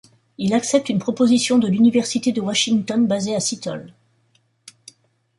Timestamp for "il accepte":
0.39-0.89